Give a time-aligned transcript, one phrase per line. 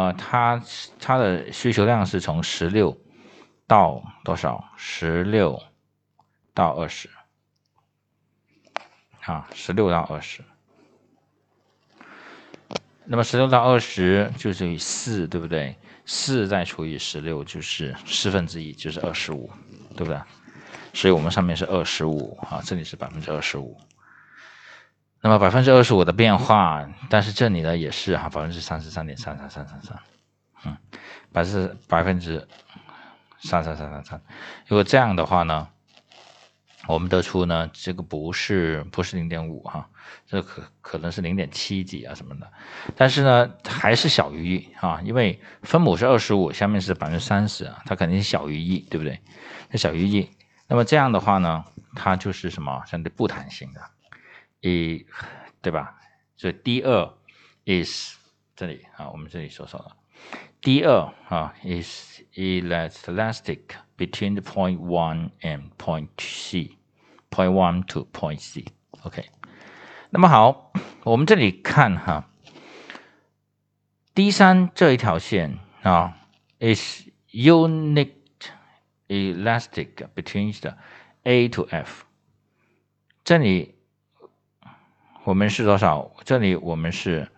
[0.00, 0.62] 呃，它
[0.98, 2.96] 它的需求量是从十六
[3.66, 4.64] 到多少？
[4.78, 5.62] 十六
[6.54, 7.10] 到二十，
[9.20, 10.42] 啊，十六到二十。
[13.04, 15.76] 那么十六到二十就等于四，对不对？
[16.06, 19.50] 四再除以十六就是四分之一，就是二十五，
[19.94, 20.18] 对不对？
[20.94, 23.78] 所以我们上面是二十五啊，这里是百分之二十五。
[25.22, 29.98] 那么百分之二十五的变化，但是这里呢也是哈百分之三十三点三三三三三，
[30.64, 30.76] 嗯，
[31.30, 32.48] 百分之百分之
[33.38, 34.22] 三三三三三。
[34.66, 35.68] 如果这样的话呢，
[36.86, 39.90] 我们得出呢这个不是不是零点五哈，
[40.26, 42.50] 这可可能是零点七几啊什么的，
[42.96, 49.20] 但是呢还是小于一啊，因为分母是二十五，下面是百分之三十啊，它肯定是小于一，对不对？
[49.70, 50.30] 它小于一。
[50.66, 51.64] 那么这样的话呢，
[51.94, 53.80] 它就是什么相对不弹性的，
[54.61, 55.05] 一，
[55.61, 55.99] 对吧？
[56.35, 57.13] 所以第二
[57.65, 58.15] is
[58.55, 59.95] 这里啊，我们这里说错了。
[60.61, 63.61] 第二啊 is elastic
[63.97, 69.25] between the point one and point C，point one to point C。OK，
[70.09, 70.73] 那么好，
[71.03, 72.29] 我们这里看哈，
[74.13, 76.17] D 三这一条线啊
[76.59, 80.75] is unique。elastic between the
[81.25, 82.05] A to F，
[83.23, 83.75] 这里
[85.24, 86.10] 我们是多少？
[86.24, 87.30] 这里我们是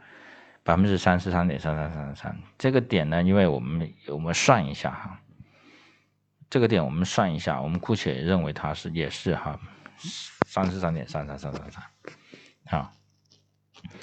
[0.62, 2.38] 百分之三十三点三三三三。
[2.56, 5.20] 这个点呢，因为我们我们算一下哈，
[6.48, 9.58] 这个点我们算一下，我们姑且认为它是也是哈
[10.46, 11.82] 三十三点三三三三三。
[12.66, 12.92] 好，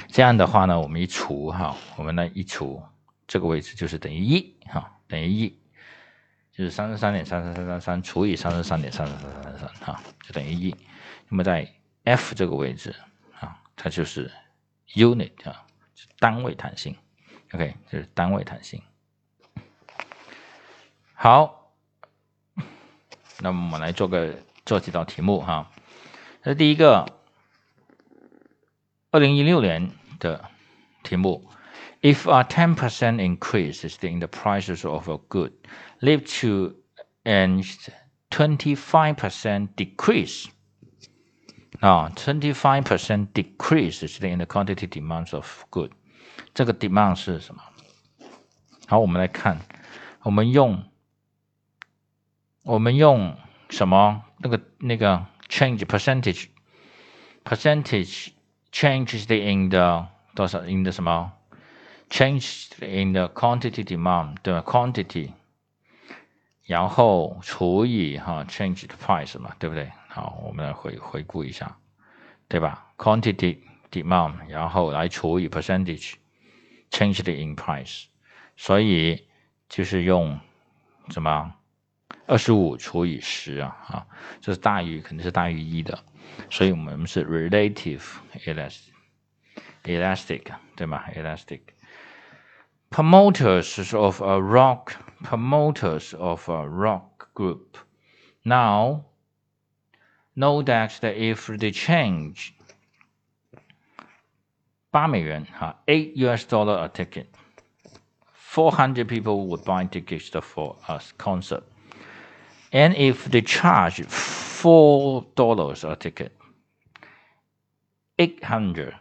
[0.08, 2.84] 这样的话呢，我们一除哈，我们呢一除
[3.28, 5.58] 这个位置就是等于一哈，等于一。
[6.52, 10.76] 就是三十三点三三三三三除以三十三点三三三三三哈，就等于一。
[11.30, 11.66] 那么在
[12.04, 12.94] F 这个位置，
[13.82, 14.30] 它就是
[14.94, 15.66] unit 啊，
[16.20, 16.98] 单位弹性。
[17.54, 18.84] OK，就是单位弹性。
[21.14, 21.74] 好，
[23.40, 25.72] 那么我们来做个做几道题目哈。
[26.44, 27.06] 这第一个，
[29.12, 30.50] 二零一六年的
[31.04, 31.50] 题目。
[32.02, 35.54] If a ten percent increase in the prices of a good
[36.00, 36.76] lead to
[37.24, 37.64] an
[38.30, 40.48] twenty five percent decrease,
[41.81, 45.91] 啊，25% decrease in the quantity demands of good，
[46.55, 47.63] 这个 demand 是什么？
[48.87, 49.59] 好，我们来看，
[50.23, 50.85] 我们用
[52.63, 53.37] 我们用
[53.71, 54.23] 什么？
[54.39, 56.47] 那个那个 change percentage
[57.45, 58.29] percentage
[58.73, 61.33] changes in the 多少 in the 什么？
[62.11, 64.61] Change in the quantity demand，对吧？
[64.61, 65.33] Quantity，
[66.67, 69.91] 然后除以哈 change the price 嘛，对不对？
[70.20, 71.78] 好，我们来回回顾一下，
[72.50, 73.60] 对吧？Quantity
[73.90, 78.08] demand，然后来除以 percentage，change the in price，
[78.58, 79.30] 所以
[79.70, 80.38] 就是用
[81.08, 81.54] 什么？
[82.28, 84.06] 二十五除以十啊，啊，
[84.42, 86.04] 这是大于肯定是大于一的，
[86.50, 88.04] 所以我们是 relative
[88.44, 90.44] elastic，elastic，
[90.76, 91.62] 对吗？elastic。
[92.92, 97.78] promoters of a rock promoters of a rock group.
[98.44, 99.06] Now,
[100.39, 102.53] know that if they change
[104.91, 107.27] 八美元哈，eight US dollar a ticket.
[108.33, 111.65] Four hundred people would buy tickets for a concert.
[112.71, 116.31] And if they charge four dollars a ticket,
[118.19, 118.95] eight hundred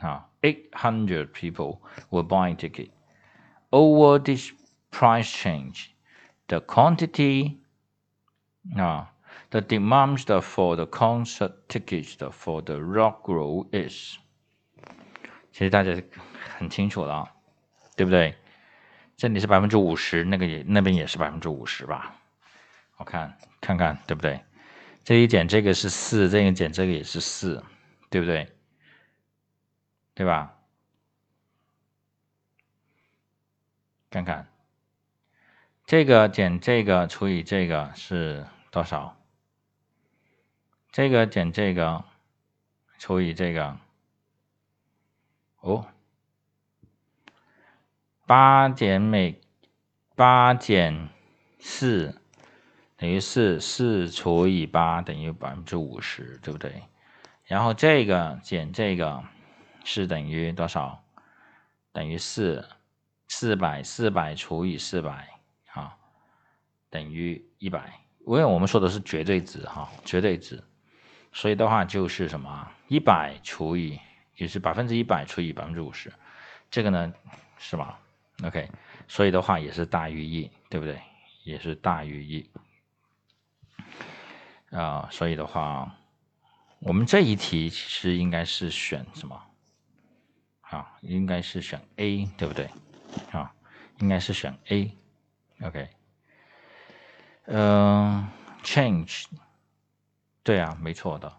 [0.00, 2.90] 哈 800 people were buying ticket.
[3.72, 4.52] Over this
[4.90, 5.94] price change,
[6.48, 7.58] the quantity,
[8.78, 9.04] uh,
[9.49, 14.17] the demand for the concert tickets for the rock group is，
[15.51, 15.91] 其实大家
[16.57, 17.29] 很清楚了，
[17.95, 18.35] 对不对？
[19.15, 22.15] 这里是百分之五十，那个也那边也是百分之五十吧？
[22.97, 24.39] 我看看看，对不对？
[25.03, 27.63] 这一减这个是四，这个减这个也是四，
[28.09, 28.51] 对不对？
[30.13, 30.53] 对吧？
[34.09, 34.47] 看看，
[35.85, 39.17] 这个减这个除以这个是多少？
[40.97, 42.03] 这个减这个
[42.97, 43.77] 除以这个，
[45.59, 45.85] 哦，
[48.25, 49.39] 八减每
[50.15, 51.09] 八减
[51.59, 52.19] 四
[52.95, 56.81] 等于四，四除以八等于百分之五十，对不对？
[57.43, 59.23] 然后这个减这个。
[59.83, 61.03] 是等于多少？
[61.91, 62.67] 等于四，
[63.27, 65.29] 四百，四百除以四百，
[65.73, 65.95] 啊，
[66.89, 68.01] 等于一百。
[68.25, 70.61] 因为我们说的是绝对值，哈，绝对值，
[71.37, 72.71] 所以的话就是什么？
[72.87, 73.99] 一百除以，
[74.37, 76.11] 也是百分之一百除以百分之五十，
[76.71, 77.13] 这个呢，
[77.59, 77.99] 是吧
[78.43, 78.67] ？OK，
[79.07, 80.99] 所以的话也是大于一，对不对？
[81.43, 82.49] 也是大于一
[84.71, 85.95] 啊，所以的话，
[86.79, 89.39] 我们这一题其实应该是选什么？
[90.61, 92.67] 啊，应该是选 A，对不对？
[93.31, 93.53] 啊，
[93.99, 94.91] 应该是选 A。
[95.61, 95.87] OK，
[97.45, 98.27] 嗯
[98.63, 99.25] ，change，
[100.47, 101.33] 对啊，没错的。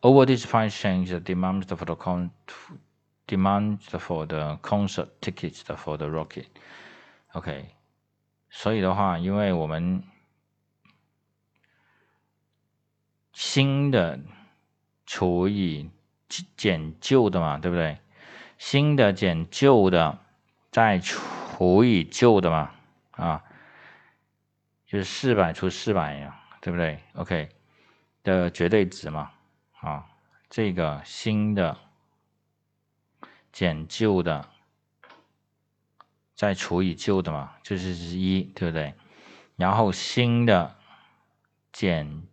[0.00, 2.32] Over this price change, the demand for the con
[3.28, 6.46] demand for the concert tickets for the rocket.
[7.30, 7.66] OK，
[8.50, 10.02] 所以的话，因为我们
[13.32, 14.18] 新的
[15.06, 15.88] 除以
[16.56, 17.98] 减旧的嘛，对不对？
[18.58, 20.18] 新的减旧的
[20.72, 22.72] 再除以旧的嘛。
[23.12, 23.44] 啊，
[24.88, 27.48] 就是四百除四百呀，对不对？OK
[28.24, 29.30] 的绝对值嘛，
[29.80, 30.06] 啊，
[30.50, 31.78] 这个新的
[33.52, 34.48] 减旧的
[36.34, 38.94] 再除以旧的嘛，就是一，对不对？
[39.56, 40.76] 然后新的
[41.72, 42.26] 减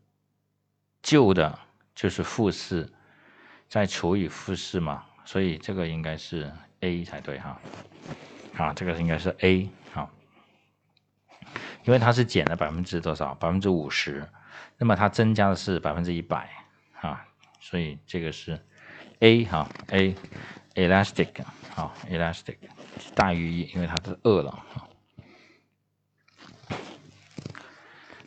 [1.03, 1.59] 旧的
[1.93, 2.91] 就是负四，
[3.67, 7.59] 再除以负四嘛，所以这个应该是 A 才对哈，
[8.57, 10.09] 啊，这个应该是 A 啊。
[11.83, 13.35] 因为它是减了百分之多少？
[13.35, 14.27] 百分之五十，
[14.78, 16.50] 那么它增加的是百分之一百
[17.00, 17.26] 啊，
[17.60, 18.60] 所以这个是
[19.20, 20.14] A 哈 A
[20.74, 21.28] elastic
[21.74, 22.56] 好 elastic
[23.14, 24.64] 大于一，因为它是二了。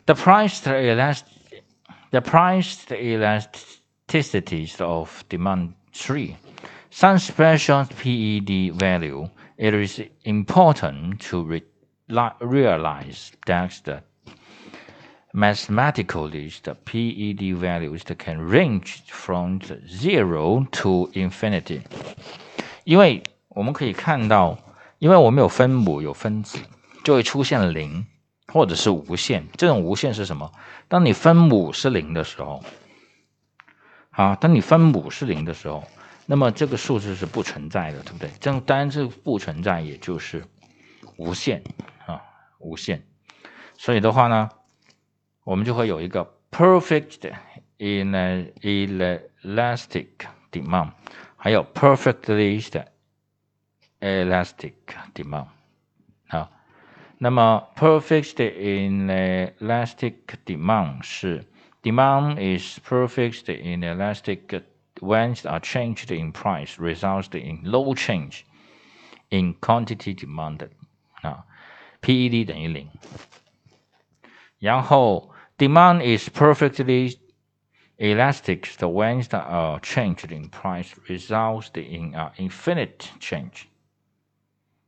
[0.06, 1.62] The price the elastic
[2.10, 6.36] the price the elasticities of demand three
[6.90, 9.28] some special PED value.
[9.56, 11.64] It is important to read
[12.40, 14.02] realize that the
[15.35, 21.81] mathematically the PED values that can range from zero to infinity。
[22.85, 24.57] 因为我们可以看到，
[24.99, 26.57] 因为我们有分母有分子，
[27.03, 28.05] 就会出现零
[28.47, 29.45] 或者是无限。
[29.57, 30.51] 这种无限是什么？
[30.87, 32.63] 当你分母是零的时候，
[34.11, 35.83] 啊，当你分母是零的时候，
[36.25, 38.29] 那么这个数字是不存在的，对不对？
[38.39, 40.45] 这当然这不存在，也就是
[41.17, 41.61] 无限
[42.05, 42.21] 啊。
[42.59, 43.03] 无限，
[43.77, 44.49] 所以的话呢，
[45.44, 47.32] 我们就会有一个 perfect
[47.78, 48.12] in
[48.62, 50.08] elastic
[50.52, 50.92] demand，
[51.36, 52.92] 还有 perfectly 的
[54.00, 54.74] elastic
[55.14, 55.48] demand。
[56.28, 56.50] 好，
[57.18, 61.44] 那么 perfect in elastic demand 是
[61.82, 64.62] demand is perfect in elastic
[65.00, 68.42] when are changed in price results in low change
[69.30, 70.70] in quantity demanded
[71.22, 71.46] 啊。
[72.02, 72.88] PED 等于零，
[74.58, 77.17] 然后 Demand is perfectly
[77.97, 78.75] elastic.
[78.77, 83.67] The when the uh change in price results in an infinite change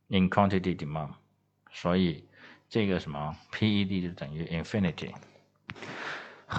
[0.08, 1.14] in quantity demand.
[1.72, 2.24] 所以
[2.68, 5.12] 这个什么 PED 就等于 infinity。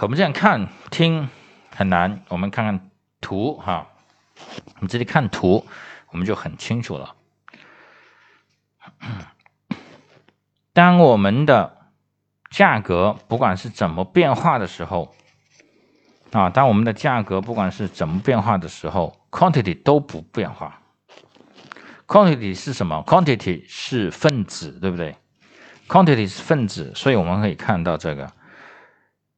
[0.02, 1.30] 我们这样看听
[1.76, 2.92] 很难，我们看看
[3.22, 3.88] 图哈，
[4.76, 5.66] 我们直接看图，
[6.12, 7.16] 我们就很清楚了。
[10.74, 11.79] 当我们的
[12.50, 15.14] 价格不管是怎么变化的时候，
[16.32, 20.82] 啊，当我们的价格不管是怎么变化的时候，quantity 都不变化。
[22.08, 25.16] quantity 是什么？quantity 是分子，对不对
[25.88, 28.32] ？quantity 是分子，所以我们可以看到这个，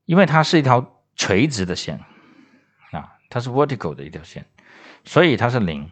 [0.06, 2.00] 因为它是一条垂直的线，
[2.92, 4.46] 啊，它是 vertical 的一条线，
[5.04, 5.92] 所以它是零。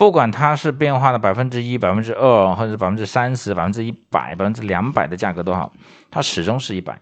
[0.00, 5.74] 不管它是变化的百分之一、百分之二，或者是百分之三十、百分之一百、百分之两百的价格都好，
[6.10, 6.98] 它始终是一百，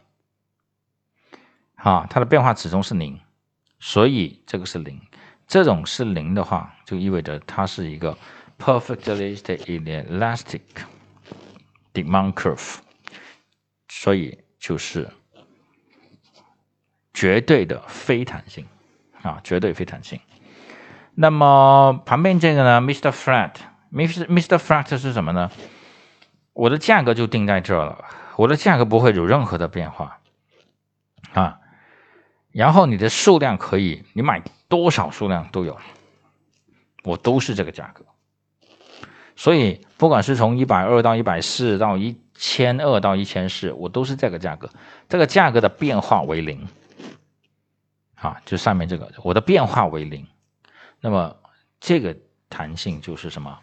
[1.77, 3.21] 啊，它的变化始终是零，
[3.79, 5.01] 所以这个是零。
[5.47, 8.19] 这种是零的话，就意味着它是一个
[8.59, 10.63] perfectly elastic
[11.95, 12.79] demand curve，
[13.89, 15.09] 所以就是
[17.15, 18.67] 绝对的非弹性，
[19.23, 20.19] 啊，绝对非弹性。
[21.21, 23.11] 那么旁边这个呢，Mr.
[23.11, 24.27] Flat，Mr.
[24.27, 24.57] Mr.
[24.57, 25.51] Flat 是什么呢？
[26.53, 28.05] 我的价格就定在这了，
[28.37, 30.21] 我的价格不会有任何的变化
[31.33, 31.59] 啊。
[32.53, 35.77] 然后你的数量可以，你买多少数量都有，
[37.03, 38.05] 我都是这个价格。
[39.35, 44.71] 所以不管是从一百二到一百四到一千二到一千四，我都是这个价格，
[45.09, 46.69] 这个价格的变化为零
[48.15, 50.25] 啊，就上面这个，我的变化为零。
[51.01, 51.37] 那么
[51.81, 52.17] 这个
[52.49, 53.59] 弹性就是什么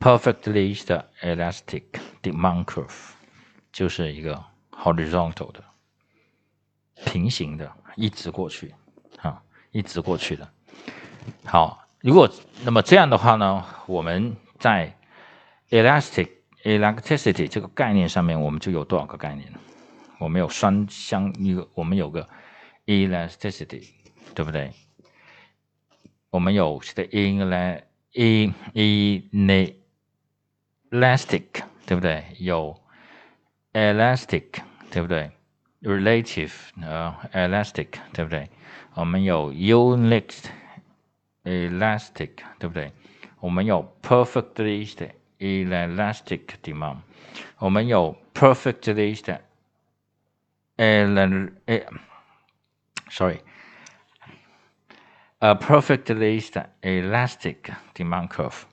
[0.00, 1.84] ？Perfectly 的 elastic
[2.22, 3.10] demand curve，
[3.72, 5.62] 就是一个 horizontal 的
[7.04, 8.74] 平行的，一直过去，
[9.20, 10.50] 啊，一直过去的。
[11.44, 12.30] 好，如果
[12.64, 14.96] 那么这样的话呢，我们在
[15.70, 16.30] elastic
[16.62, 19.52] elasticity 这个概念上面，我们就有多少个概念？
[20.18, 22.26] 我们有双相一个，我们有个
[22.86, 23.90] elasticity，
[24.34, 24.72] 对不对？
[26.35, 28.53] 我们有的 elastic
[30.91, 31.45] elastic，
[31.85, 32.25] 对不对？
[32.39, 32.81] 有
[33.73, 35.31] elastic，对不对？
[35.81, 38.49] relative 呃 elastic，对不对？
[38.93, 40.33] 我们有 unit
[41.43, 42.91] elastic，对不对？
[43.39, 45.09] 我们有 perfectly 的
[45.39, 46.97] elastic demand，
[47.57, 49.41] 我们有 perfectly 的
[50.77, 51.51] el
[55.45, 56.39] 诶，sorry，a perfectly
[56.81, 58.63] elastic demand curve，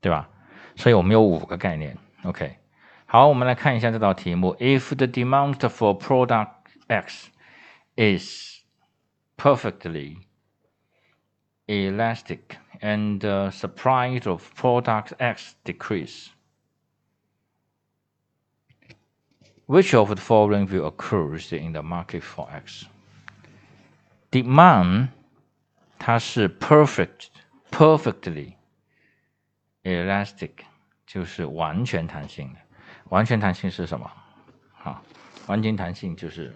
[0.00, 0.28] 对吧？
[0.76, 1.96] 所以我们有五个概念。
[2.24, 2.58] OK，
[3.06, 6.50] 好，我们来看一下这道题目：If the demand for product
[6.88, 7.30] X
[7.96, 8.62] is
[9.36, 10.18] perfectly
[11.66, 16.28] elastic and the supply of product X decrease.
[19.66, 22.86] Which of the following will occur in the market for X?
[24.30, 25.10] Demand
[26.05, 27.27] 它是 perfect
[27.71, 28.55] perfectly
[29.83, 30.51] elastic，
[31.07, 32.59] 就是完全弹性的。
[33.05, 34.11] 完全弹性是什么？
[34.83, 35.01] 啊，
[35.47, 36.53] 完全弹性就是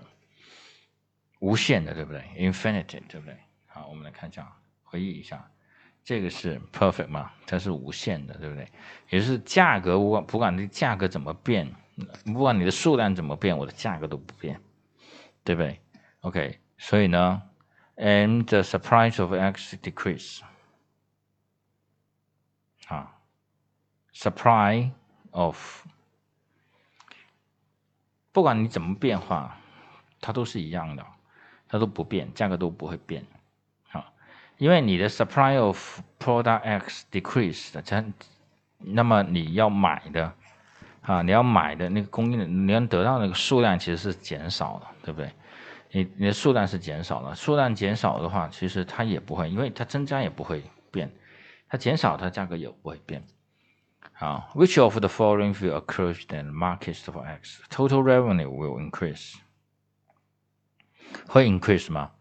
[1.39, 3.37] 无限的，对不对？Infinity，对不对？
[3.67, 4.51] 好，我们来看一下，
[4.83, 5.49] 回忆一下。
[6.03, 7.31] 这个是 perfect 嘛？
[7.45, 8.67] 它是无限的，对不对？
[9.11, 11.73] 也就是价格，不管不管你价格怎么变，
[12.25, 14.59] 不管你的数量怎么变，我的价格都不变，
[15.45, 15.79] 对不对
[16.19, 17.41] ？OK，所以呢
[17.97, 20.39] ，and the supply of x decrease.
[22.87, 23.13] 啊
[24.13, 24.91] ，supply
[25.31, 25.85] of.
[28.31, 29.57] 不管你怎么变化，
[30.21, 31.05] 它都是一样的，
[31.67, 33.25] 它都不变，价格都不会变。
[33.91, 34.05] 啊
[34.57, 38.03] 因为你的 supply of product X decreased，它
[38.79, 40.33] 那么你要买的
[41.01, 45.31] 啊，你要买的那个供应的，你能得到那个数量其实是减少的，对不对？
[45.91, 51.11] 你你的数量是减少了，数量减少的话，其实它也不会，因为它增加也不会变，
[51.69, 53.23] 它减少它价格也不会变。
[54.13, 57.61] 好，Which of the following will occur in markets for X?
[57.69, 59.35] Total revenue will increase，
[61.27, 62.11] 会 increase 吗？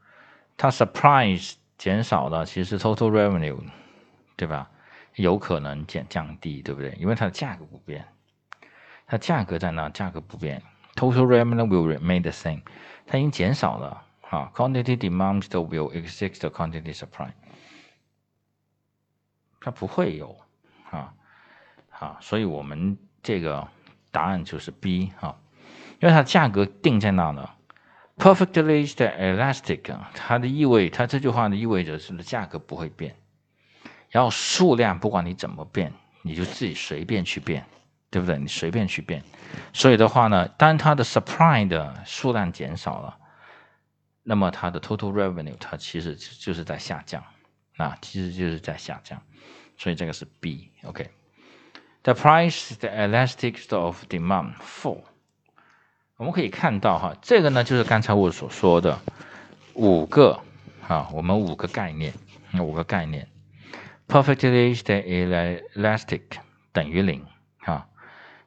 [0.57, 1.55] 它 surprise。
[1.79, 3.59] 减少了，其实 total revenue，
[4.35, 4.71] 对吧？
[5.17, 6.97] 有可能减降低，对不对？
[6.99, 8.09] 因为它的价格不变，
[9.07, 10.63] 它价格在那，价格不变
[10.97, 12.63] ，total revenue will remain the same。
[13.07, 17.31] 它已经减少了，哈，quantity demands will exceed the quantity supply。
[19.61, 20.37] 它不会有，
[20.91, 21.15] 哈，
[21.91, 23.69] 好，所以我们这个
[24.11, 25.39] 答案就是 B 哈，
[26.01, 27.53] 因为它价格定在那了。
[28.19, 33.15] Perfectly elastic，它的意味，它这句话的意味着是价格不会变，
[34.09, 37.67] 然后数量不管你怎么变，你就自己随便去变，
[38.11, 38.39] 对不对？
[38.39, 39.23] 你随便去变。
[39.73, 43.19] 所以的话呢，当它的 supply 的数量减少了，
[44.23, 47.23] 那么它的 total revenue 它其实就是在下降，
[47.77, 49.23] 啊，其实就是在下降。
[49.79, 50.71] 所以这个是 B。
[50.85, 55.03] OK，the price the elastic of demand for。
[56.17, 58.99] 我们可以看到哈，这个呢就是刚才我所说的
[59.75, 60.41] 五个
[60.89, 62.15] 啊，我们五个概念，
[62.59, 63.29] 五个概念
[64.09, 66.23] ，perfectly elastic
[66.73, 67.27] 等于零，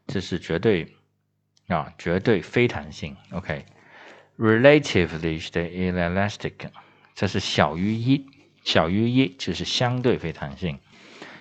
[0.10, 0.96] 这是绝对
[1.68, 3.16] 啊，绝对非弹性。
[3.32, 6.54] OK，relatively elastic
[7.16, 8.26] 这是小于一，
[8.64, 10.80] 小于一就是相对非弹性。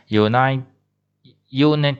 [0.09, 0.63] unit
[1.51, 1.97] unit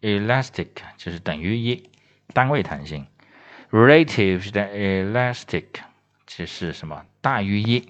[0.00, 1.88] elastic 就是等于一，
[2.32, 3.06] 单位弹性。
[3.70, 5.66] relative 的 elastic
[6.26, 7.04] 这是什么？
[7.20, 7.88] 大于一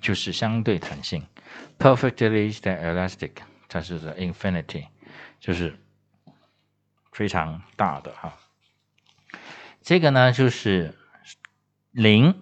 [0.00, 1.26] 就是相对弹性。
[1.78, 3.30] perfectly 的 elastic
[3.68, 4.86] 它是 infinity，
[5.40, 5.78] 就是
[7.14, 8.34] 非常大的哈。
[9.82, 10.94] 这个呢就是
[11.92, 12.34] 零，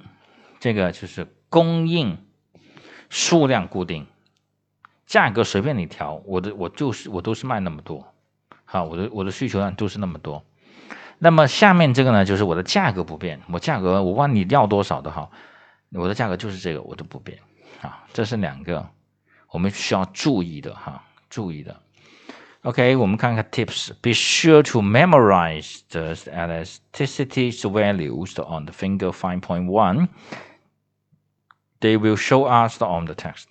[0.61, 2.25] 这个就是供应
[3.11, 4.07] 数量固定，
[5.05, 8.15] 价格随便你调，我的我就是我都是卖那么多，
[8.65, 10.43] 好，我的我的需求量都是那么多。
[11.19, 15.31] 那么下面这个呢，就是我的价格不变，我价格我管你要多少的好，
[15.91, 17.39] 我的价格就是这个，我都不变
[17.83, 18.07] 啊。
[18.15, 18.89] 这是两个
[19.51, 21.79] 我们需要注意的哈，注意的。
[22.62, 30.08] OK，我们看看 Tips，Be sure to memorize the elasticity values on the Figure 5.1.
[31.80, 33.46] They will show us on the text.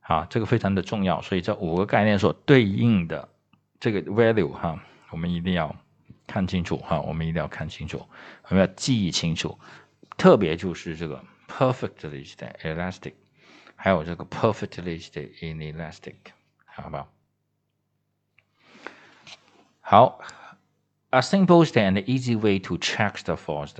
[0.00, 3.28] 好，这个非常的重要，所以这五个概念所对应的
[3.80, 5.74] 这个 value 哈，我们一定要。
[6.26, 8.08] 看清楚哈，我们一定要看清楚，
[8.48, 9.58] 我们要记忆清楚，
[10.16, 12.26] 特别就是这个 perfectly
[12.62, 13.12] elastic，
[13.76, 14.98] 还有这个 perfectly
[15.42, 16.14] inelastic，
[16.64, 17.12] 好不好
[19.91, 20.19] 好
[21.09, 23.73] ，a simple and easy way to check the force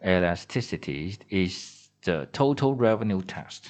[0.00, 3.66] elasticity is the total revenue test。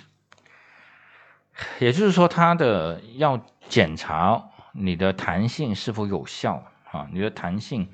[1.80, 7.06] 也就是说，它的要检查你的弹性是否有效啊？
[7.12, 7.87] 你的弹性，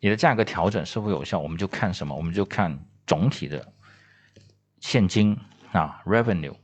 [0.00, 1.38] 你的价格调整是否有效？
[1.38, 2.14] 我们就看什么？
[2.14, 3.72] 我们就看总体的
[4.80, 5.34] 现金
[5.72, 6.56] 啊，revenue，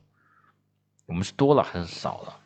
[1.07, 2.39] 我们是多了还是少了？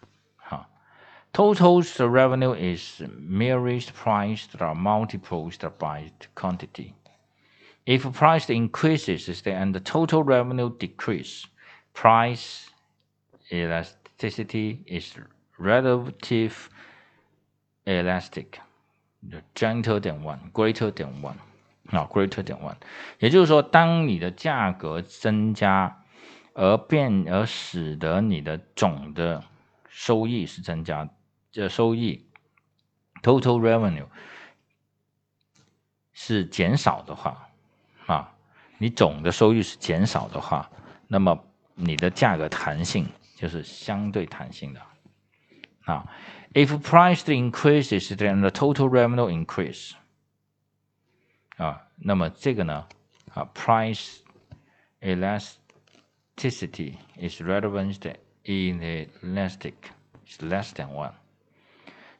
[1.37, 6.95] 哈，total revenue is merest price that are multiplied by quantity.
[7.85, 11.47] If price increases, then the total revenue decrease.
[11.95, 12.69] Price
[13.51, 15.15] elasticity is
[15.59, 16.69] relative
[17.85, 18.61] elastic,
[19.55, 21.39] gentle than one, greater than one.
[21.91, 22.77] 啊，greater than one，
[23.19, 26.05] 也就是说，当你的价格增加，
[26.55, 29.43] 而变而使得你的总的
[29.89, 31.11] 收益是增加，
[31.51, 32.25] 这收益
[33.24, 34.08] total revenue
[36.13, 37.50] 是减少的话，
[38.06, 38.34] 啊，
[38.77, 40.70] 你总的收益是减少的话，
[41.08, 41.44] 那么
[41.75, 44.82] 你的价格弹性就是相对弹性的，
[45.86, 46.12] 啊
[46.54, 49.94] ，if price increases then the total revenue increase。
[51.58, 52.88] 啊，那么这个呢，
[53.34, 54.20] 啊，price
[55.01, 58.00] elasticity is relevant
[58.44, 59.74] inelastic
[60.27, 61.13] is less than one。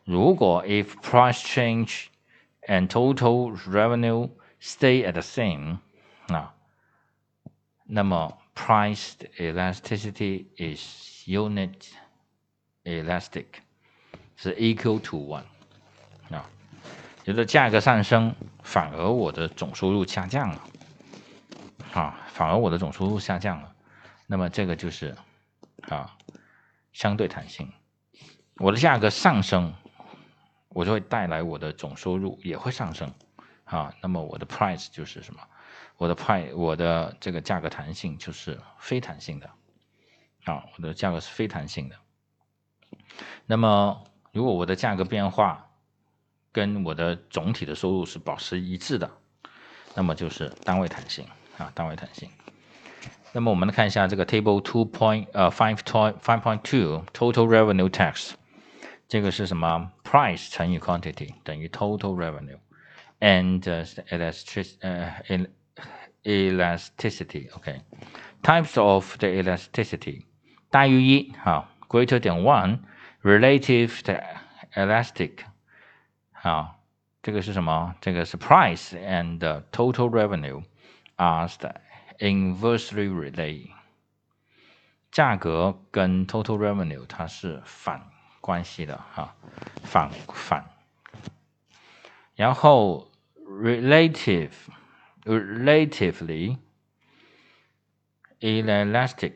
[0.08, 2.06] 如果 if price change
[2.66, 4.30] and total revenue
[4.62, 5.80] stay at the same，
[6.30, 6.54] 啊，
[7.84, 11.90] 那么 price elasticity is unit
[12.86, 13.48] elastic
[14.38, 15.44] 是 equal to one。
[16.34, 16.50] 啊。
[17.26, 18.34] 觉得价格上升，
[18.64, 20.64] 反而我的总收入下降了，
[21.94, 23.76] 啊，反而我的总收入下降了，
[24.26, 25.18] 那么这个就是
[25.82, 26.16] 啊
[26.94, 27.70] 相对弹性。
[28.56, 29.74] 我的价格上升，
[30.78, 33.12] 我就会带来我的总收入也会上升，
[33.64, 35.42] 啊，那么我的 price 就是什么？
[35.98, 39.50] 我的 price 我的这个价格弹性就是非弹性的，
[40.44, 41.96] 啊，我的价格是非弹性的。
[43.48, 45.68] 那么如果我的价格变化，
[46.52, 49.10] 跟我的总体的收入是保持一致的，
[49.96, 51.26] 那么就是单位弹性
[51.58, 52.30] 啊，单位弹性。
[53.32, 58.34] 那么我们来看一下这个 table two point 呃 five point five point two total revenue tax，
[59.09, 59.93] 这个是什么？
[60.05, 62.59] price 乘以 quantity 等于 total revenue
[63.21, 63.61] and
[64.09, 65.15] elastic 呃
[66.25, 70.25] elasticity，OK。Types of the elasticity
[70.71, 74.13] 大于一哈，greater than one，relative to
[74.75, 75.45] elastic。
[76.33, 76.77] 啊，
[77.23, 77.95] 这个是什么？
[78.01, 79.39] 这个是 price and
[79.71, 80.65] total revenue
[81.17, 81.49] are
[82.19, 83.69] inversely related。
[85.11, 88.01] 价格跟 total revenue 它是反
[88.42, 89.36] 关系的哈，
[89.84, 90.66] 反反。
[92.36, 93.10] 然后
[93.46, 94.52] relative
[95.26, 96.58] relatively
[98.40, 99.34] elastic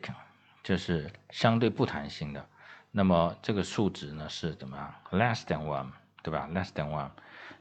[0.62, 2.46] 就是相对不弹性的。
[2.90, 5.92] 那么这个数值呢是怎么样？less than one。
[6.24, 7.10] 对吧？less than one。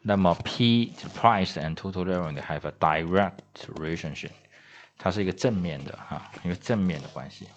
[0.04, 3.40] 那么 P price and total revenue have a direct
[3.74, 4.30] relationship，
[5.00, 7.48] 它是一个正面的哈，一个正面的关系，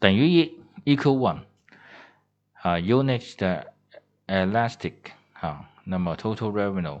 [0.00, 1.42] 等于一 equal one
[2.62, 3.72] 啊，unit 的
[4.26, 4.94] elastic
[5.34, 7.00] 啊，那么 total revenue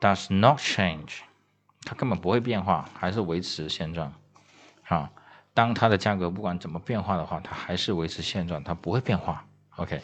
[0.00, 1.18] does not change，
[1.82, 4.12] 它根本不会变化，还是维持现状
[4.88, 5.10] 啊。
[5.52, 9.46] 当它的价格不管怎么变化的话，它还是维持现状，它不会变化。
[9.76, 10.00] OK。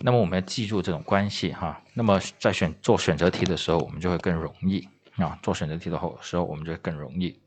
[0.00, 1.82] 那么我们要记住这种关系哈。
[1.92, 5.36] 那么在选做选择题的时候，我们就会更容易啊。
[5.42, 7.41] 做选择题的后时候，我们就会更容易。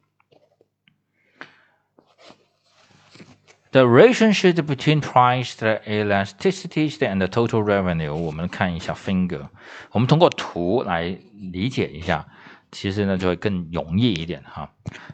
[3.75, 9.49] The relationship between price, the elasticity, and the total revenue，我们看一下 finger，
[9.93, 11.17] 我们通过图来
[11.53, 12.27] 理解一下，
[12.73, 14.73] 其实呢就会更容易一点哈。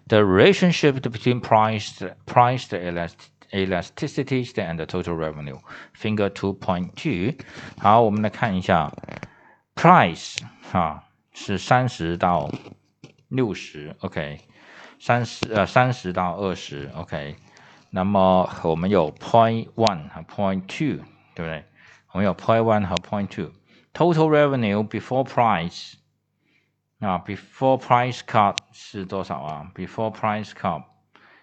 [0.08, 5.58] The relationship between price, price, the elasticity elasticity and total revenue.
[5.94, 7.34] Finger two point two。
[7.78, 8.92] 好，我们来看一下
[9.74, 10.36] price
[10.72, 12.50] 啊，是三十到
[13.28, 14.40] 六十，OK，
[14.98, 17.36] 三十呃三十到二十，OK。
[17.93, 21.03] 那么我们有 point one 和 point two，
[21.35, 21.65] 对不对？
[22.13, 23.51] 我们有 point one 和 point two。
[23.93, 25.95] Total revenue before price
[26.99, 30.83] 啊，before price cut 是多少啊？Before price cut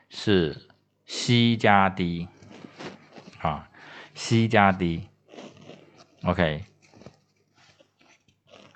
[0.09, 0.69] 是
[1.05, 2.29] C 加 D，
[3.43, 3.69] 啊
[4.15, 6.65] ，C 加 D，OK，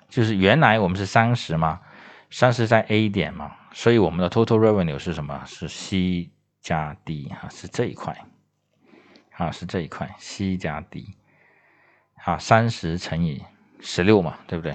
[0.09, 1.81] 就是原来我们是三十嘛，
[2.29, 5.43] 三十在 A 点嘛，所以我们的 total revenue 是什么？
[5.47, 6.29] 是 C
[6.63, 8.25] 加 D 啊，是这一块，
[9.33, 11.13] 啊，是这一块 C 加 D，
[12.15, 13.43] 啊，三十乘以
[13.81, 14.73] 十六嘛，对不对？